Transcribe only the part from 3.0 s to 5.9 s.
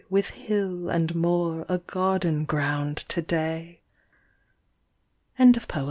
day 1 THE PINE.